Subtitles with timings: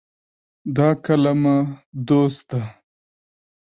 [0.75, 1.57] دا کلمه
[2.07, 2.61] “دوست” ده.